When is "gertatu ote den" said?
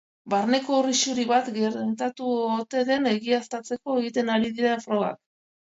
1.59-3.09